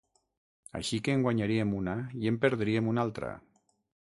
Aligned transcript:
Així 0.79 0.99
que 1.07 1.15
en 1.17 1.25
guanyaríem 1.27 1.75
una 1.81 1.95
i 2.23 2.33
en 2.33 2.41
perdríem 2.47 2.91
una 2.95 3.05
altra. 3.07 3.35